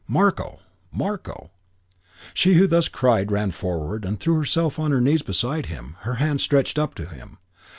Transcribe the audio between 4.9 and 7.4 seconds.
knees beside him, her hands stretched up to him.